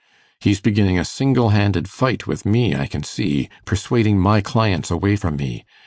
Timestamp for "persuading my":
3.65-4.41